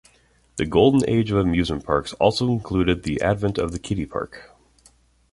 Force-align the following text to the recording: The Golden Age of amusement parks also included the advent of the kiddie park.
The 0.55 0.65
Golden 0.65 1.07
Age 1.07 1.29
of 1.29 1.37
amusement 1.37 1.83
parks 1.85 2.13
also 2.13 2.47
included 2.47 3.03
the 3.03 3.21
advent 3.21 3.59
of 3.59 3.71
the 3.71 3.77
kiddie 3.77 4.07
park. 4.07 4.49